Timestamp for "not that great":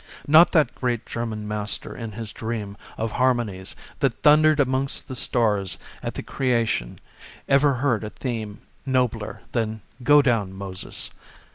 0.25-1.05